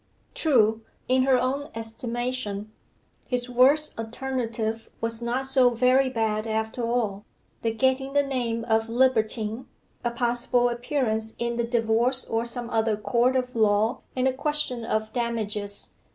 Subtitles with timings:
[0.33, 2.71] True, in her own estimation,
[3.27, 7.23] his worst alternative was not so very bad after all
[7.61, 9.67] the getting the name of libertine,
[10.03, 14.83] a possible appearance in the divorce or some other court of law, and a question
[14.83, 15.93] of damages.